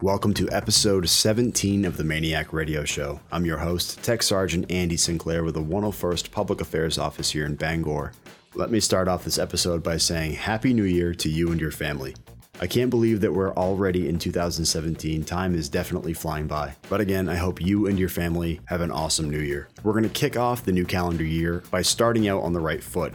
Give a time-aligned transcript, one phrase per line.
[0.00, 3.18] Welcome to episode 17 of the MAINEiac Radio Show.
[3.32, 7.56] I'm your host, Tech Sergeant Andy Sinclair with the 101st Public Affairs Office here in
[7.56, 8.12] Bangor.
[8.54, 11.72] Let me start off this episode by saying Happy New Year to you and your
[11.72, 12.14] family.
[12.60, 15.24] I can't believe that we're already in 2017.
[15.24, 16.76] Time is definitely flying by.
[16.88, 19.68] But again, I hope you and your family have an awesome new year.
[19.82, 22.84] We're going to kick off the new calendar year by starting out on the right
[22.84, 23.14] foot.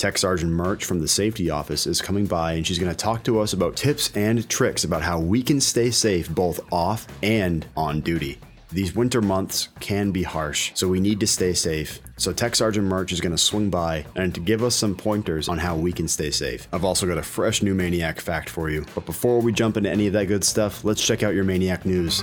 [0.00, 3.22] Tech Sergeant Murch from the safety office is coming by and she's going to talk
[3.24, 7.66] to us about tips and tricks about how we can stay safe both off and
[7.76, 8.38] on duty.
[8.72, 12.00] These winter months can be harsh, so we need to stay safe.
[12.16, 15.50] So Tech Sergeant Murch is going to swing by and to give us some pointers
[15.50, 16.66] on how we can stay safe.
[16.72, 18.86] I've also got a fresh new Maniac fact for you.
[18.94, 21.84] But before we jump into any of that good stuff, let's check out your Maniac
[21.84, 22.22] news.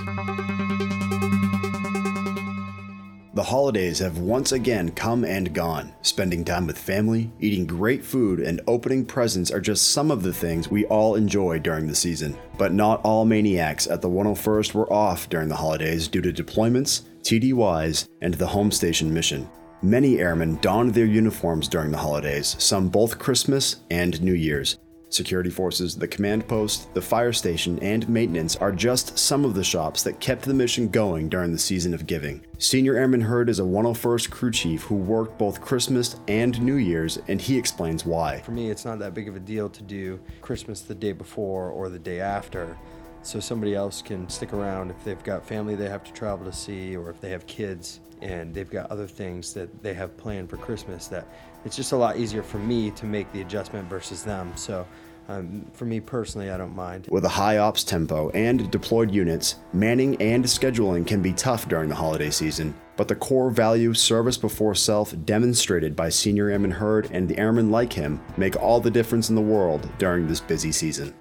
[3.38, 5.92] The holidays have once again come and gone.
[6.02, 10.32] Spending time with family, eating great food, and opening presents are just some of the
[10.32, 12.36] things we all enjoy during the season.
[12.58, 17.02] But not all maniacs at the 101st were off during the holidays due to deployments,
[17.22, 19.48] TDYs, and the home station mission.
[19.82, 24.77] Many airmen donned their uniforms during the holidays, some both Christmas and New Year's.
[25.10, 29.64] Security forces, the command post, the fire station, and maintenance are just some of the
[29.64, 32.44] shops that kept the mission going during the season of giving.
[32.58, 37.18] Senior Airman Hurd is a 101st crew chief who worked both Christmas and New Year's,
[37.28, 38.40] and he explains why.
[38.42, 41.70] For me, it's not that big of a deal to do Christmas the day before
[41.70, 42.76] or the day after.
[43.22, 46.52] So somebody else can stick around if they've got family they have to travel to
[46.52, 50.50] see, or if they have kids and they've got other things that they have planned
[50.50, 51.26] for Christmas that
[51.64, 54.52] it's just a lot easier for me to make the adjustment versus them.
[54.56, 54.86] So
[55.28, 57.06] um, for me personally, I don't mind.
[57.10, 61.88] With a high ops tempo and deployed units, manning and scheduling can be tough during
[61.88, 62.74] the holiday season.
[62.96, 67.70] But the core value, service before self, demonstrated by Senior Airman Hurd and the airmen
[67.70, 71.14] like him, make all the difference in the world during this busy season.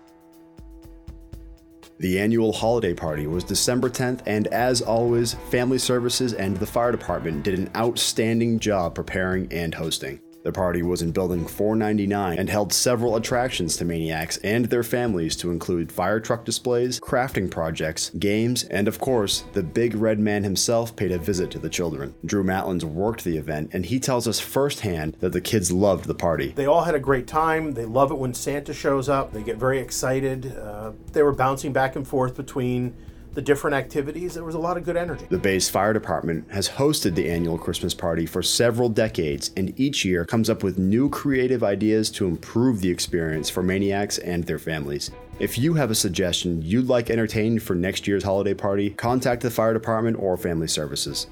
[2.00, 6.92] The annual holiday party was December 10th, and as always, Family Services and the fire
[6.92, 10.20] department did an outstanding job preparing and hosting.
[10.48, 15.36] The party was in Building 499 and held several attractions to maniacs and their families
[15.36, 20.46] to include fire truck displays, crafting projects, games, and of course, the big red man
[20.46, 22.16] himself paid a visit to the children.
[22.24, 26.16] Drew Matlins worked the event and he tells us firsthand that the kids loved the
[26.16, 26.54] party.
[26.54, 27.74] They all had a great time.
[27.74, 29.34] They love it when Santa shows up.
[29.34, 30.58] They get very excited.
[30.58, 32.96] Uh, they were bouncing back and forth between
[33.38, 35.28] the different activities, there was a lot of good energy.
[35.30, 40.04] The Bay's fire department has hosted the annual Christmas party for several decades and each
[40.04, 44.58] year comes up with new creative ideas to improve the experience for maniacs and their
[44.58, 45.12] families.
[45.38, 49.52] If you have a suggestion you'd like entertained for next year's holiday party, contact the
[49.52, 51.28] fire department or family services.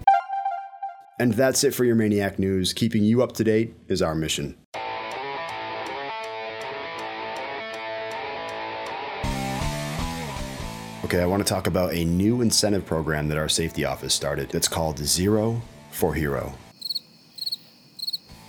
[1.18, 2.72] And that's it for your Maniac news.
[2.72, 4.56] Keeping you up to date is our mission.
[11.16, 14.54] Okay, I want to talk about a new incentive program that our safety office started.
[14.54, 16.54] It's called Zero for Hero.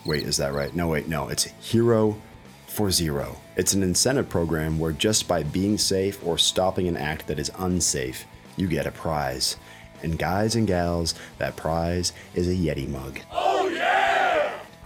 [0.05, 0.75] Wait, is that right?
[0.75, 2.21] No, wait, no, it's Hero
[2.67, 3.37] for Zero.
[3.55, 7.53] It's an incentive program where just by being safe or stopping an act that is
[7.57, 8.27] unsafe,
[8.57, 9.59] you get a prize.
[10.03, 13.21] And guys and gals, that prize is a Yeti mug.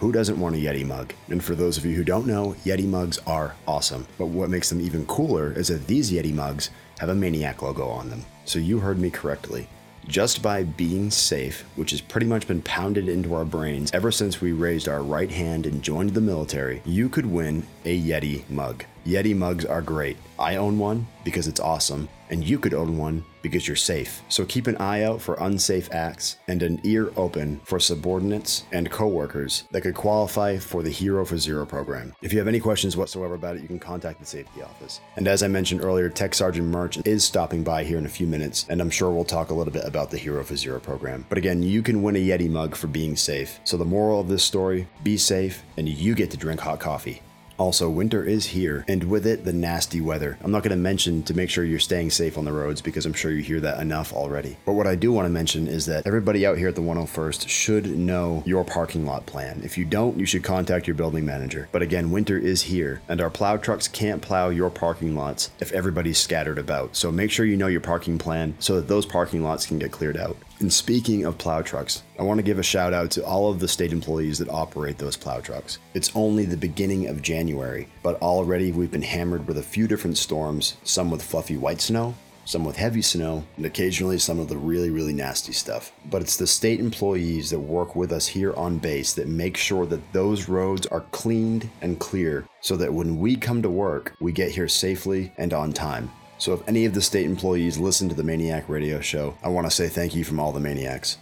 [0.01, 1.13] Who doesn't want a Yeti mug?
[1.29, 4.07] And for those of you who don't know, Yeti mugs are awesome.
[4.17, 7.87] But what makes them even cooler is that these Yeti mugs have a Maniac logo
[7.87, 8.25] on them.
[8.47, 9.69] So you heard me correctly.
[10.09, 14.41] Just by being safe, which has pretty much been pounded into our brains ever since
[14.41, 18.87] we raised our right hand and joined the military, you could win a Yeti mug.
[19.05, 20.17] Yeti mugs are great.
[20.39, 24.23] I own one because it's awesome, and you could own one because you're safe.
[24.29, 28.91] So keep an eye out for unsafe acts and an ear open for subordinates and
[28.91, 32.15] coworkers that could qualify for the Hero for Zero program.
[32.23, 35.01] If you have any questions whatsoever about it, you can contact the safety office.
[35.17, 38.27] And as I mentioned earlier, Tech Sergeant Murch is stopping by here in a few
[38.27, 41.25] minutes, and I'm sure we'll talk a little bit about the Hero for Zero program.
[41.29, 43.61] But again, you can win a Yeti mug for being safe.
[43.65, 47.23] So the moral of this story, be safe and you get to drink hot coffee.
[47.61, 50.39] Also, winter is here, and with it, the nasty weather.
[50.43, 53.05] I'm not going to mention to make sure you're staying safe on the roads because
[53.05, 54.57] I'm sure you hear that enough already.
[54.65, 57.47] But what I do want to mention is that everybody out here at the 101st
[57.51, 59.61] should know your parking lot plan.
[59.63, 61.69] If you don't, you should contact your building manager.
[61.71, 65.71] But again, winter is here, and our plow trucks can't plow your parking lots if
[65.73, 66.97] everybody's scattered about.
[66.97, 69.93] So make sure you know your parking plan so that those parking lots can get
[69.93, 70.39] cleared out.
[70.61, 73.61] And speaking of plow trucks, I want to give a shout out to all of
[73.61, 75.79] the state employees that operate those plow trucks.
[75.95, 80.19] It's only the beginning of January, but already we've been hammered with a few different
[80.19, 82.15] storms, some with fluffy white snow,
[82.45, 85.93] some with heavy snow, and occasionally some of the really, really nasty stuff.
[86.11, 89.87] But it's the state employees that work with us here on base that make sure
[89.87, 94.31] that those roads are cleaned and clear so that when we come to work, we
[94.31, 96.11] get here safely and on time.
[96.41, 99.67] So if any of the state employees listen to the MAINEiac Radio Show, I want
[99.67, 101.19] to say thank you from all the maniacs.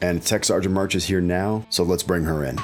[0.00, 2.56] And Tech Sergeant Murch is here now, so let's bring her in.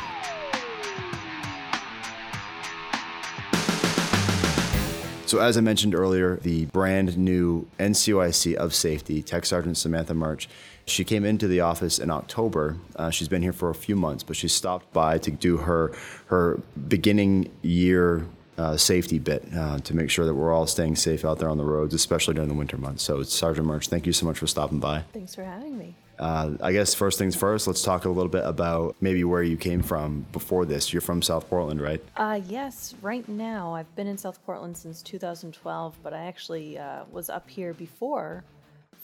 [5.27, 10.49] So, as I mentioned earlier, the brand new NCOIC of Safety, Tech Sergeant Samantha Murch,
[10.87, 12.77] she came into the office in October.
[12.95, 15.91] Uh, she's been here for a few months, but she stopped by to do her
[16.27, 21.25] her beginning year uh, safety bit uh, to make sure that we're all staying safe
[21.25, 23.03] out there on the roads, especially during the winter months.
[23.03, 25.03] So, Sergeant Murch, thank you so much for stopping by.
[25.13, 25.95] Thanks for having me.
[26.19, 29.57] Uh, I guess first things first, let's talk a little bit about maybe where you
[29.57, 30.93] came from before this.
[30.93, 32.03] You're from South Portland, right?
[32.17, 37.05] Uh, yes, right now I've been in South Portland since 2012, but I actually uh,
[37.11, 38.45] was up here before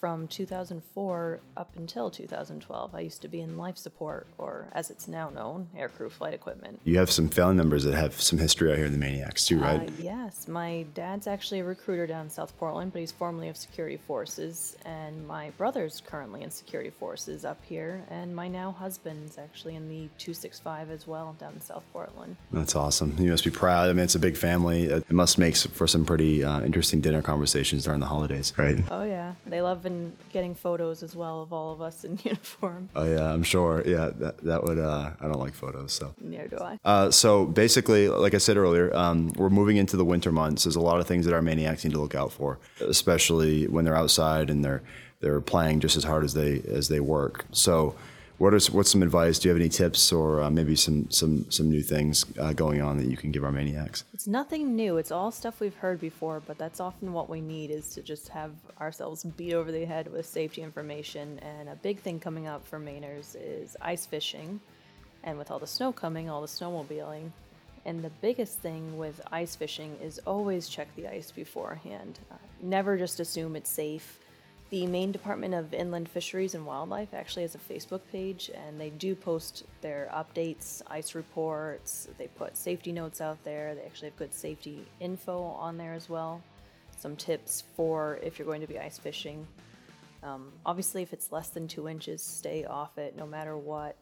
[0.03, 2.93] from 2004 up until 2012.
[2.93, 6.81] I used to be in life support, or as it's now known, aircrew flight equipment.
[6.83, 9.61] You have some family members that have some history out here in the Maniacs too,
[9.61, 9.89] right?
[9.89, 13.57] Uh, yes, my dad's actually a recruiter down in South Portland, but he's formerly of
[13.57, 19.39] security forces, and my brother's currently in security forces up here, and my now husband's
[19.39, 22.35] actually in the 265 as well down in South Portland.
[22.51, 23.15] That's awesome.
[23.21, 23.89] You must be proud.
[23.89, 24.87] I mean, it's a big family.
[24.87, 28.83] It must make for some pretty uh, interesting dinner conversations during the holidays, right?
[28.91, 32.89] Oh yeah, they love been getting photos as well of all of us in uniform.
[32.97, 33.83] Oh yeah, I'm sure.
[33.87, 34.79] Yeah, that, that would.
[34.79, 36.15] Uh, I don't like photos, so.
[36.21, 36.79] Neither do I.
[36.85, 40.65] Uh, so basically, like I said earlier, um, we're moving into the winter months.
[40.65, 43.85] There's a lot of things that our maniacs need to look out for, especially when
[43.85, 44.83] they're outside and they're
[45.21, 47.45] they're playing just as hard as they as they work.
[47.53, 47.95] So
[48.43, 49.39] what is what's some advice?
[49.39, 52.83] Do you have any tips or uh, maybe some some some new things uh, going
[52.83, 54.03] on that you can give our maniacs?
[54.13, 54.97] It's nothing new.
[54.97, 58.27] It's all stuff we've heard before, but that's often what we need is to just
[58.31, 58.51] have
[58.81, 61.39] ourselves beat over the head with safety information.
[61.39, 64.61] And a big thing coming up for Mainers is ice fishing,
[65.23, 67.31] and with all the snow coming, all the snowmobiling.
[67.85, 72.19] And the biggest thing with ice fishing is always check the ice beforehand.
[72.29, 74.19] Uh, never just assume it's safe
[74.73, 78.89] the Maine Department of Inland Fisheries and Wildlife actually has a Facebook page, and they
[78.89, 82.09] do post their updates, ice reports.
[82.17, 83.75] They put safety notes out there.
[83.75, 86.41] They actually have good safety info on there as well.
[86.97, 89.47] Some tips for if you're going to be ice fishing.
[90.23, 93.95] Um, obviously, if it's less than two inches, stay off it no matter what.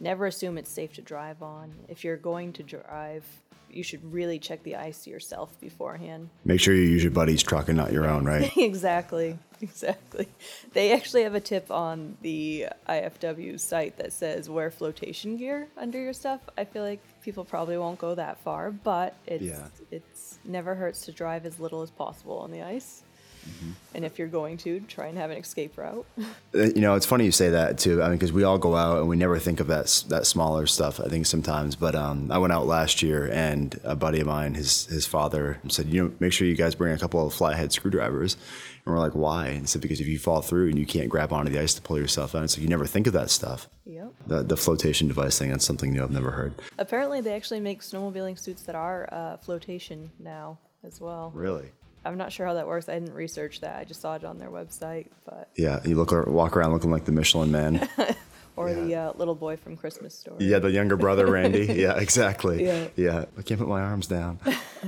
[0.00, 1.72] Never assume it's safe to drive on.
[1.88, 3.24] If you're going to drive,
[3.70, 6.30] you should really check the ice yourself beforehand.
[6.44, 8.50] Make sure you use your buddy's truck and not your own, right?
[8.56, 9.38] exactly.
[9.60, 10.28] Exactly.
[10.72, 15.98] They actually have a tip on the IFW site that says wear flotation gear under
[15.98, 16.40] your stuff.
[16.58, 19.68] I feel like people probably won't go that far, but it's yeah.
[19.90, 23.02] it's never hurts to drive as little as possible on the ice.
[23.46, 23.70] Mm-hmm.
[23.94, 26.06] And if you're going to, try and have an escape route.
[26.54, 28.02] Uh, you know, it's funny you say that too.
[28.02, 30.66] I mean, because we all go out and we never think of that that smaller
[30.66, 30.98] stuff.
[31.00, 34.54] I think sometimes, but um, I went out last year and a buddy of mine,
[34.54, 37.72] his his father said, you know, make sure you guys bring a couple of flathead
[37.72, 38.38] screwdrivers.
[38.86, 39.48] And we're like, why?
[39.48, 41.82] And said because if you fall through and you can't grab onto the ice to
[41.82, 43.68] pull yourself out, so like you never think of that stuff.
[43.84, 44.14] Yep.
[44.26, 46.54] The, the flotation device thing, that's something new I've never heard.
[46.78, 51.32] Apparently, they actually make snowmobiling suits that are uh, flotation now as well.
[51.34, 51.72] Really?
[52.06, 52.88] I'm not sure how that works.
[52.88, 53.76] I didn't research that.
[53.76, 55.08] I just saw it on their website.
[55.24, 57.88] But yeah, you look walk around looking like the Michelin Man.
[58.56, 58.74] or yeah.
[58.74, 60.36] the uh, little boy from Christmas Story.
[60.40, 61.66] Yeah, the younger brother Randy.
[61.74, 62.64] yeah, exactly.
[62.64, 62.88] Yeah.
[62.96, 64.40] yeah, I can't put my arms down.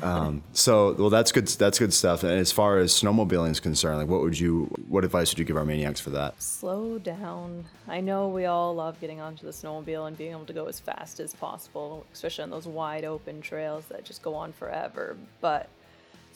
[0.02, 1.48] Um, so, well, that's good.
[1.48, 2.22] That's good stuff.
[2.22, 5.44] And as far as snowmobiling is concerned, like, what would you, what advice would you
[5.44, 6.40] give our maniacs for that?
[6.42, 7.66] Slow down.
[7.86, 10.80] I know we all love getting onto the snowmobile and being able to go as
[10.80, 15.16] fast as possible, especially on those wide open trails that just go on forever.
[15.40, 15.68] But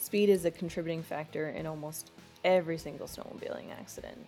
[0.03, 2.11] speed is a contributing factor in almost
[2.45, 4.19] every single snowmobiling accident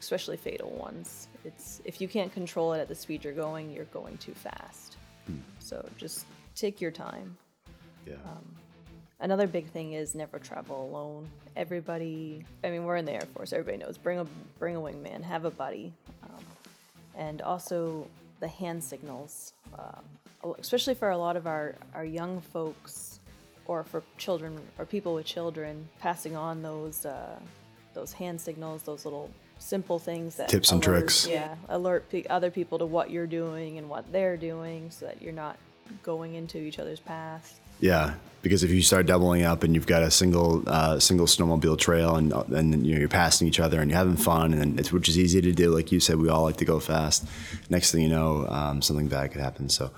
[0.00, 1.28] especially fatal ones.
[1.44, 4.96] It's if you can't control it at the speed you're going, you're going too fast.
[5.26, 5.36] Hmm.
[5.60, 7.36] So just take your time.
[8.06, 8.14] Yeah.
[8.24, 8.44] Um,
[9.20, 11.28] another big thing is never travel alone.
[11.54, 13.52] Everybody, I mean, we're in the Air Force.
[13.52, 14.26] Everybody knows bring a
[14.58, 15.92] bring a wingman, have a buddy,
[16.24, 16.44] um,
[17.14, 18.06] and also
[18.40, 23.09] the hand signals, um, especially for a lot of our our young folks,
[23.66, 27.38] or for children or people with children, passing on those uh,
[27.94, 31.26] those hand signals, those little simple things that tips and tricks.
[31.26, 35.22] Yeah, alert pe- other people to what you're doing and what they're doing, so that
[35.22, 35.56] you're not
[36.02, 37.60] going into each other's path.
[37.80, 41.78] Yeah, because if you start doubling up and you've got a single uh, single snowmobile
[41.78, 44.92] trail and then you know, you're passing each other and you're having fun and it's
[44.92, 45.70] which is easy to do.
[45.70, 47.26] Like you said, we all like to go fast.
[47.68, 49.68] Next thing you know, um, something bad could happen.
[49.68, 49.90] So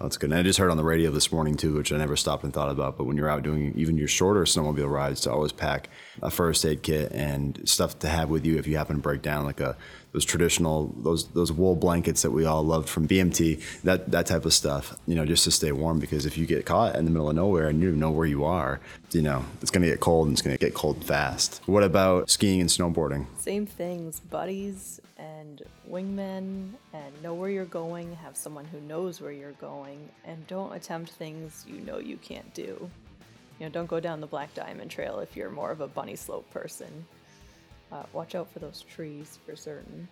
[0.00, 0.30] that's good.
[0.30, 2.52] And I just heard on the radio this morning too, which I never stopped and
[2.52, 2.96] thought about.
[2.96, 5.88] But when you're out doing even your shorter snowmobile rides, to always pack
[6.22, 9.22] a first aid kit and stuff to have with you if you happen to break
[9.22, 9.76] down, like a
[10.12, 14.44] those traditional those those wool blankets that we all loved from BMT, that that type
[14.44, 15.98] of stuff, you know, just to stay warm.
[15.98, 18.26] Because if you get caught in the middle of nowhere and you don't know where
[18.26, 21.04] you are, you know, it's going to get cold and it's going to get cold
[21.04, 21.60] fast.
[21.66, 23.26] What about skiing and snowboarding?
[23.38, 28.14] Same things, buddies and wingmen, and know where you're going.
[28.16, 32.52] Have someone who knows where you're going, and don't attempt things you know you can't
[32.54, 32.90] do.
[33.58, 36.14] You know, don't go down the Black Diamond Trail if you're more of a bunny
[36.14, 37.06] slope person.
[37.90, 40.06] Uh, watch out for those trees for certain.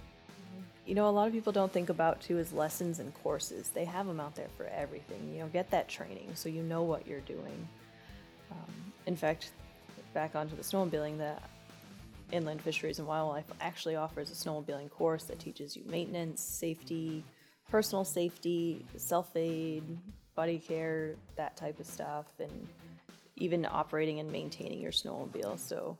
[0.87, 3.71] You know, a lot of people don't think about too is lessons and courses.
[3.71, 5.33] They have them out there for everything.
[5.33, 7.69] You know, get that training so you know what you're doing.
[8.51, 9.51] Um, in fact,
[10.15, 11.35] back onto the snowmobiling, the
[12.33, 17.25] Inland Fisheries and Wildlife actually offers a snowmobiling course that teaches you maintenance, safety,
[17.71, 19.83] personal safety, self aid,
[20.35, 22.69] body care, that type of stuff, and
[23.37, 25.59] even operating and maintaining your snowmobile.
[25.59, 25.97] So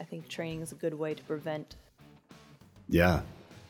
[0.00, 1.76] I think training is a good way to prevent.
[2.88, 3.20] Yeah,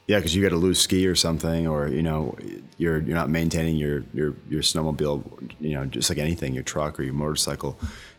[0.08, 2.34] yeah, because you got a loose ski or something, or you know,
[2.78, 5.52] you're you're not maintaining your your your snowmobile.
[5.60, 7.78] You know, just like anything, your truck or your motorcycle.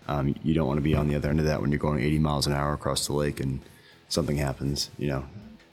[0.10, 2.04] Um, you don't want to be on the other end of that when you're going
[2.04, 3.60] 80 miles an hour across the lake and
[4.08, 4.90] something happens.
[4.98, 5.26] You know,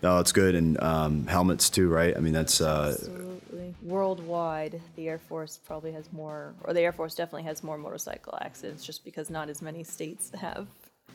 [0.02, 2.14] no, it's good and um, helmets too, right?
[2.14, 3.74] I mean, that's uh, Absolutely.
[3.82, 8.38] Worldwide, the Air Force probably has more, or the Air Force definitely has more motorcycle
[8.42, 10.66] accidents just because not as many states have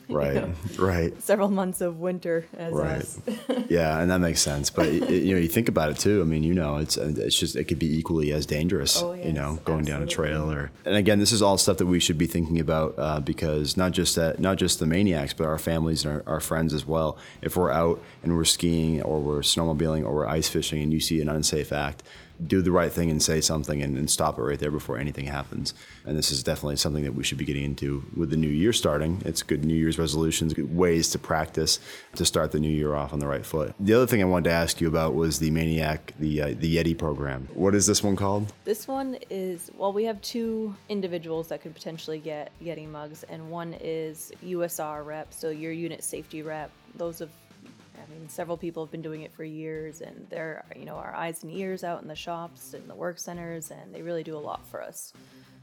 [0.08, 1.22] you right, know, right.
[1.22, 3.00] several months of winter as Right.
[3.00, 3.20] us.
[3.68, 4.70] yeah, and that makes sense.
[4.70, 6.20] But it, you know, you think about it too.
[6.20, 9.02] I mean, you know, it's it's just it could be equally as dangerous.
[9.02, 10.70] Oh, you know, yes, going down a trail or.
[10.84, 13.92] And again, this is all stuff that we should be thinking about uh, because not
[13.92, 17.16] just that, not just the maniacs, but our families and our, our friends as well.
[17.40, 21.00] If we're out and we're skiing or we're snowmobiling or we're ice fishing, and you
[21.00, 22.02] see an unsafe act.
[22.44, 25.26] Do the right thing and say something and, and stop it right there before anything
[25.26, 25.74] happens.
[26.04, 28.72] And this is definitely something that we should be getting into with the new year
[28.72, 29.22] starting.
[29.24, 31.78] It's good New Year's resolutions, good ways to practice
[32.16, 33.74] to start the new year off on the right foot.
[33.78, 36.76] The other thing I wanted to ask you about was the Maniac, the uh, the
[36.76, 37.48] Yeti program.
[37.54, 38.52] What is this one called?
[38.64, 43.50] This one is well, we have two individuals that could potentially get Yeti mugs, and
[43.50, 46.70] one is USR rep, so your unit safety rep.
[46.94, 47.30] Those of,
[48.06, 51.14] I mean, several people have been doing it for years, and they're you know our
[51.14, 54.36] eyes and ears out in the shops and the work centers, and they really do
[54.36, 55.12] a lot for us.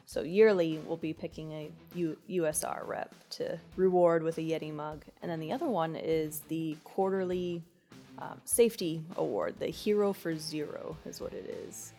[0.05, 5.03] So yearly, we'll be picking a U- USR rep to reward with a Yeti mug,
[5.21, 7.61] and then the other one is the quarterly
[8.19, 11.93] um, safety award, the Hero for Zero is what it is.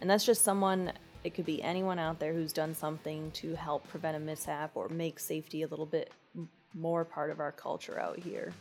[0.00, 0.92] And that's just someone,
[1.24, 4.88] it could be anyone out there who's done something to help prevent a mishap or
[4.88, 6.12] make safety a little bit
[6.74, 8.52] more part of our culture out here.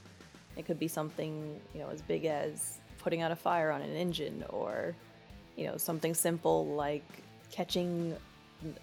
[0.57, 3.95] It could be something, you know, as big as putting out a fire on an
[3.95, 4.95] engine or,
[5.55, 7.03] you know, something simple like
[7.51, 8.15] catching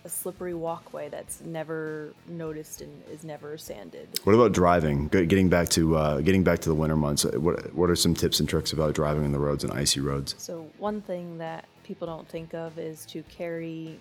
[0.05, 4.09] a slippery walkway that's never noticed and is never sanded.
[4.25, 5.07] What about driving?
[5.09, 7.25] Getting back to uh, getting back to the winter months.
[7.25, 10.01] uh, What what are some tips and tricks about driving on the roads and icy
[10.01, 10.35] roads?
[10.39, 14.01] So one thing that people don't think of is to carry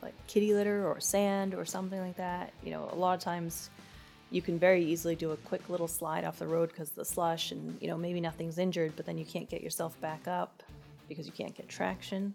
[0.00, 2.52] like kitty litter or sand or something like that.
[2.64, 3.68] You know, a lot of times
[4.30, 7.52] you can very easily do a quick little slide off the road because the slush
[7.52, 10.62] and you know maybe nothing's injured, but then you can't get yourself back up
[11.08, 12.34] because you can't get traction.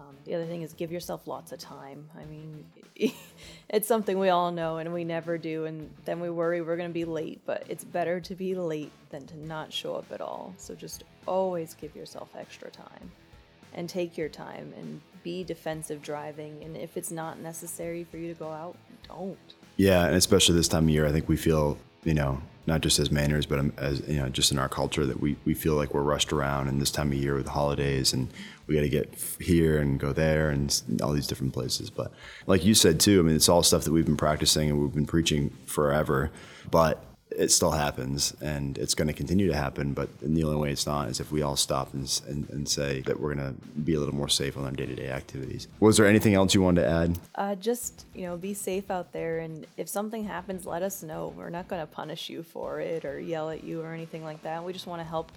[0.00, 2.08] Um, the other thing is give yourself lots of time.
[2.18, 2.64] I mean,
[3.68, 6.90] it's something we all know and we never do, and then we worry we're going
[6.90, 7.40] to be late.
[7.46, 10.54] But it's better to be late than to not show up at all.
[10.56, 13.10] So just always give yourself extra time
[13.74, 16.62] and take your time and be defensive driving.
[16.64, 19.54] And if it's not necessary for you to go out, don't.
[19.76, 22.98] Yeah, and especially this time of year, I think we feel, you know, not just
[22.98, 25.74] as Mainers, but um, as you know, just in our culture that we, we feel
[25.74, 26.68] like we're rushed around.
[26.68, 28.28] And this time of year with the holidays, and
[28.66, 31.90] we got to get here and go there and all these different places.
[31.90, 32.12] But
[32.46, 34.94] like you said too, I mean, it's all stuff that we've been practicing and we've
[34.94, 36.30] been preaching forever.
[36.70, 37.04] But
[37.36, 39.92] it still happens, and it's going to continue to happen.
[39.92, 43.00] But the only way it's not is if we all stop and, and, and say
[43.02, 45.68] that we're going to be a little more safe on our day to day activities.
[45.80, 47.18] Was there anything else you wanted to add?
[47.34, 51.32] Uh, just you know, be safe out there, and if something happens, let us know.
[51.36, 54.42] We're not going to punish you for it or yell at you or anything like
[54.42, 54.64] that.
[54.64, 55.32] We just want to help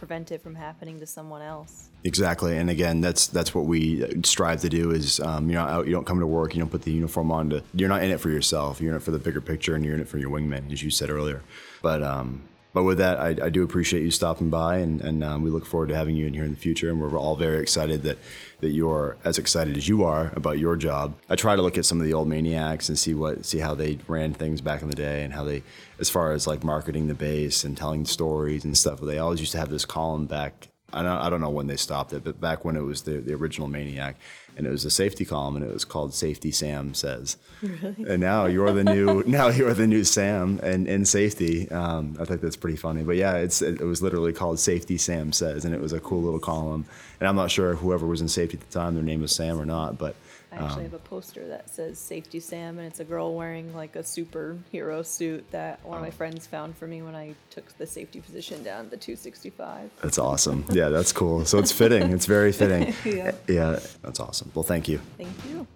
[0.00, 1.90] prevent it from happening to someone else.
[2.04, 4.90] Exactly, and again, that's that's what we strive to do.
[4.92, 7.30] Is um, you're not out, you don't come to work, you don't put the uniform
[7.30, 7.50] on.
[7.50, 8.80] To, you're not in it for yourself.
[8.80, 10.82] You're in it for the bigger picture, and you're in it for your wingman, as
[10.82, 11.42] you said earlier.
[11.82, 12.42] But um,
[12.72, 15.66] but with that, I, I do appreciate you stopping by, and and um, we look
[15.66, 16.90] forward to having you in here in the future.
[16.90, 18.18] And we're all very excited that
[18.60, 21.16] that you're as excited as you are about your job.
[21.28, 23.74] I try to look at some of the old maniacs and see what see how
[23.74, 25.62] they ran things back in the day, and how they,
[25.98, 29.00] as far as like marketing the base and telling stories and stuff.
[29.00, 31.76] They always used to have this column back I don't, I don't know when they
[31.76, 34.16] stopped it, but back when it was the, the original Maniac,
[34.56, 37.94] and it was a safety column, and it was called "Safety Sam Says." Really?
[38.08, 41.70] And now you're the new now you're the new Sam and in safety.
[41.70, 43.02] Um, I think that's pretty funny.
[43.02, 46.22] But yeah, it's it was literally called "Safety Sam Says," and it was a cool
[46.22, 46.86] little column.
[47.18, 49.60] And I'm not sure whoever was in safety at the time, their name was Sam
[49.60, 50.14] or not, but
[50.52, 53.72] I actually um, have a poster that says Safety Sam, and it's a girl wearing
[53.74, 56.12] like a superhero suit that one of my oh.
[56.12, 59.90] friends found for me when I took the safety position down the 265.
[60.02, 60.64] That's awesome.
[60.70, 61.44] Yeah, that's cool.
[61.44, 62.10] So it's fitting.
[62.12, 62.94] It's very fitting.
[63.04, 63.32] yeah.
[63.46, 64.50] Yeah, that's awesome.
[64.54, 65.00] Well, thank you.
[65.16, 65.66] Thank you.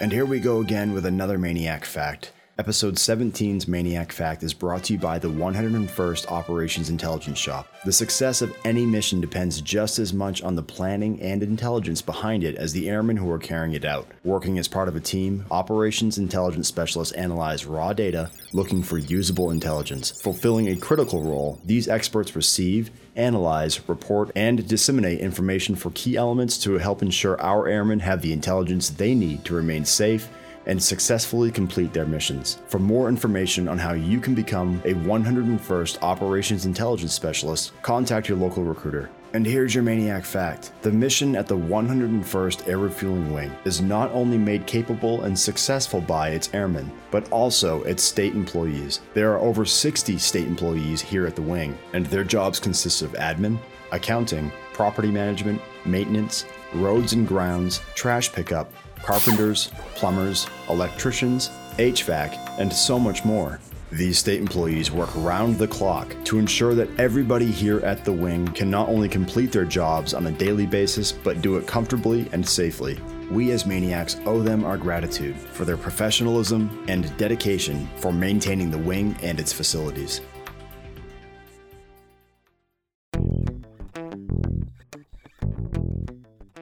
[0.00, 2.32] And here we go again with another Maniac fact.
[2.60, 7.72] Episode 17's Maniac Fact is brought to you by the 101st Operations Intelligence Shop.
[7.84, 12.42] The success of any mission depends just as much on the planning and intelligence behind
[12.42, 14.08] it as the airmen who are carrying it out.
[14.24, 19.52] Working as part of a team, Operations Intelligence Specialists analyze raw data looking for usable
[19.52, 20.20] intelligence.
[20.20, 26.58] Fulfilling a critical role, these experts receive, analyze, report, and disseminate information for key elements
[26.58, 30.28] to help ensure our airmen have the intelligence they need to remain safe
[30.66, 32.58] and successfully complete their missions.
[32.68, 38.38] For more information on how you can become a 101st Operations Intelligence Specialist, contact your
[38.38, 39.10] local recruiter.
[39.34, 44.10] And here's your maniac fact the mission at the 101st Air Refueling Wing is not
[44.12, 49.00] only made capable and successful by its airmen, but also its state employees.
[49.12, 53.12] There are over 60 state employees here at the wing, and their jobs consist of
[53.12, 53.58] admin,
[53.92, 58.72] accounting, property management, maintenance, roads and grounds, trash pickup,
[59.02, 63.60] carpenters, plumbers, electricians, HVAC, and so much more.
[63.90, 68.46] These state employees work round the clock to ensure that everybody here at the wing
[68.48, 72.46] can not only complete their jobs on a daily basis, but do it comfortably and
[72.46, 73.00] safely.
[73.30, 78.78] We as Maniacs owe them our gratitude for their professionalism and dedication for maintaining the
[78.78, 80.20] wing and its facilities.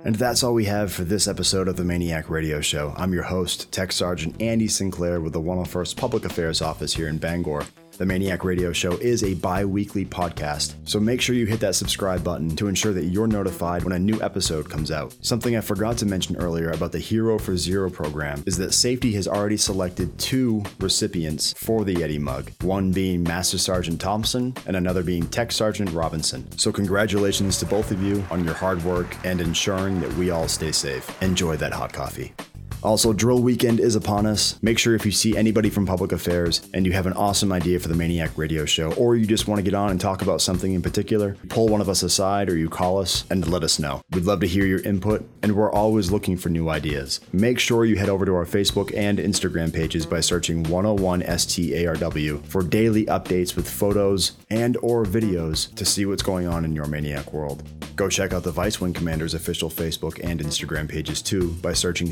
[0.07, 2.95] And that's all we have for this episode of the MAINEiac Radio Show.
[2.97, 7.19] I'm your host, Tech Sergeant Andy Sinclair with the 101st Public Affairs Office here in
[7.19, 7.65] Bangor.
[7.99, 11.77] The MAINEiac Radio Show is a bi weekly podcast, so make sure you hit that
[11.77, 15.17] subscribe button to ensure that you're notified when a new episode comes out.
[15.23, 19.15] Something I forgot to mention earlier about the Hero for Zero program is that Safety
[19.15, 24.77] has already selected two recipients for the Yeti mug, one being Master Sergeant Thompson and
[24.77, 26.47] another being Tech Sergeant Robinson.
[26.59, 30.49] So, congratulations to both of you on your hard work and ensuring that we all
[30.49, 31.11] stay safe.
[31.23, 32.35] Enjoy that hot coffee.
[32.83, 34.61] Also, drill weekend is upon us.
[34.63, 37.81] Make sure if you see anybody from public affairs and you have an awesome idea
[37.81, 40.41] for the MAINEiac radio show, or you just want to get on and talk about
[40.41, 43.79] something in particular, pull one of us aside or you call us and let us
[43.79, 44.03] know.
[44.13, 47.21] We'd love to hear your input, and we're always looking for new ideas.
[47.33, 52.63] Make sure you head over to our Facebook and Instagram pages by searching 101STARW for
[52.63, 57.33] daily updates with photos and or videos to see what's going on in your Maniac
[57.33, 57.63] world.
[57.97, 62.09] Go check out the Vice Wing Commander's official Facebook and Instagram pages too by searching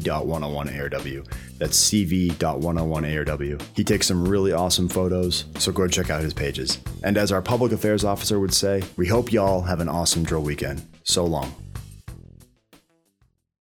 [0.00, 1.26] CV.101ARW.
[1.58, 3.62] That's CV.101ARW.
[3.74, 6.78] He takes some really awesome photos, so go check out his pages.
[7.02, 10.42] And as our public affairs officer would say, we hope y'all have an awesome drill
[10.42, 10.86] weekend.
[11.04, 11.54] So long.